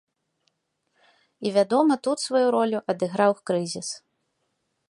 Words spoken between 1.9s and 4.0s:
тут сваю ролю адыграў крызіс.